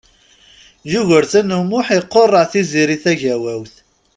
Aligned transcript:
Yugurten 0.91 1.53
U 1.57 1.61
Muḥ 1.69 1.87
iqureɛ 1.99 2.43
Tiziri 2.51 2.97
Tagawawt. 3.03 3.73